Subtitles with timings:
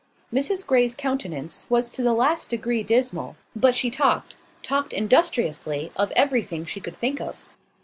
[0.33, 6.09] Mrs Grey's countenance was to the last degree dismal: but she talked talked industriously, of
[6.15, 7.35] everything she could think of.